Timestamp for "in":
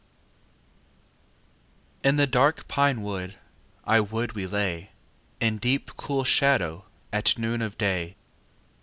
2.09-2.15, 5.39-5.59